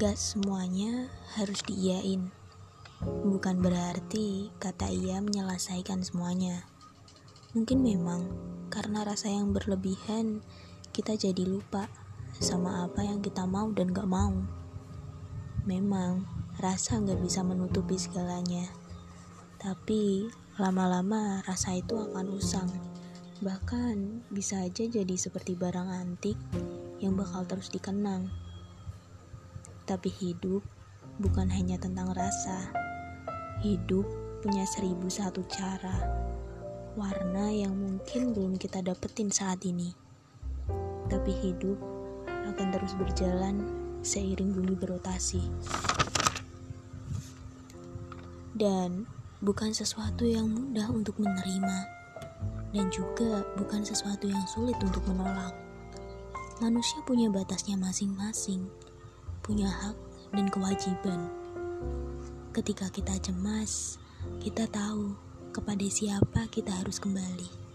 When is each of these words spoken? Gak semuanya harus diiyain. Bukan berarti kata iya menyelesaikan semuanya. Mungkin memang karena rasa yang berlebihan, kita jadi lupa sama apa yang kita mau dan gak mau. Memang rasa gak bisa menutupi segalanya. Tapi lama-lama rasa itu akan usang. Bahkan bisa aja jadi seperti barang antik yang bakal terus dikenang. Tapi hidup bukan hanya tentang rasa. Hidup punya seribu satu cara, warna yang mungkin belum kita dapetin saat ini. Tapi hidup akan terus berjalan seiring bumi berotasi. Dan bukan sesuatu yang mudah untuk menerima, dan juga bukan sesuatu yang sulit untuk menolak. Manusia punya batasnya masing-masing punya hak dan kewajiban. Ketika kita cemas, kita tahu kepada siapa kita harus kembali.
Gak 0.00 0.16
semuanya 0.16 1.12
harus 1.36 1.60
diiyain. 1.68 2.32
Bukan 3.04 3.60
berarti 3.60 4.48
kata 4.56 4.88
iya 4.88 5.20
menyelesaikan 5.20 6.00
semuanya. 6.00 6.64
Mungkin 7.52 7.84
memang 7.84 8.32
karena 8.72 9.04
rasa 9.04 9.28
yang 9.28 9.52
berlebihan, 9.52 10.40
kita 10.96 11.20
jadi 11.20 11.44
lupa 11.44 11.92
sama 12.40 12.88
apa 12.88 13.04
yang 13.04 13.20
kita 13.20 13.44
mau 13.44 13.68
dan 13.76 13.92
gak 13.92 14.08
mau. 14.08 14.32
Memang 15.68 16.24
rasa 16.56 16.96
gak 17.04 17.20
bisa 17.20 17.44
menutupi 17.44 18.00
segalanya. 18.00 18.72
Tapi 19.60 20.32
lama-lama 20.56 21.44
rasa 21.44 21.76
itu 21.76 22.00
akan 22.00 22.40
usang. 22.40 22.72
Bahkan 23.44 24.24
bisa 24.32 24.64
aja 24.64 24.80
jadi 24.80 25.12
seperti 25.20 25.60
barang 25.60 25.92
antik 25.92 26.40
yang 27.04 27.20
bakal 27.20 27.44
terus 27.44 27.68
dikenang. 27.68 28.32
Tapi 29.90 30.06
hidup 30.22 30.62
bukan 31.18 31.50
hanya 31.50 31.74
tentang 31.74 32.14
rasa. 32.14 32.70
Hidup 33.58 34.06
punya 34.38 34.62
seribu 34.62 35.10
satu 35.10 35.42
cara, 35.50 35.98
warna 36.94 37.50
yang 37.50 37.74
mungkin 37.74 38.30
belum 38.30 38.54
kita 38.54 38.86
dapetin 38.86 39.34
saat 39.34 39.66
ini. 39.66 39.90
Tapi 41.10 41.34
hidup 41.42 41.74
akan 42.54 42.70
terus 42.70 42.94
berjalan 42.94 43.66
seiring 44.06 44.54
bumi 44.54 44.78
berotasi. 44.78 45.42
Dan 48.54 49.10
bukan 49.42 49.74
sesuatu 49.74 50.22
yang 50.22 50.46
mudah 50.54 50.86
untuk 50.86 51.18
menerima, 51.18 51.78
dan 52.70 52.86
juga 52.94 53.42
bukan 53.58 53.82
sesuatu 53.82 54.30
yang 54.30 54.46
sulit 54.46 54.78
untuk 54.86 55.02
menolak. 55.10 55.58
Manusia 56.62 57.02
punya 57.02 57.26
batasnya 57.26 57.74
masing-masing 57.74 58.70
punya 59.50 59.66
hak 59.66 59.98
dan 60.30 60.46
kewajiban. 60.46 61.26
Ketika 62.54 62.86
kita 62.94 63.18
cemas, 63.18 63.98
kita 64.38 64.70
tahu 64.70 65.18
kepada 65.50 65.82
siapa 65.90 66.46
kita 66.54 66.70
harus 66.70 67.02
kembali. 67.02 67.69